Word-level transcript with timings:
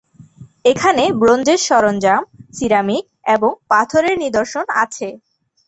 এখানে 0.65 1.03
ব্রোঞ্জের 1.19 1.59
সরঞ্জাম, 1.67 2.21
সিরামিক 2.53 3.03
এবং 3.35 3.51
পাথরের 3.71 4.15
নিদর্শন 4.23 4.65
আছে। 4.83 5.07